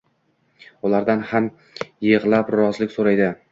[0.89, 1.51] Ulardan ham
[2.09, 3.33] yig`lab rozilik so`raydi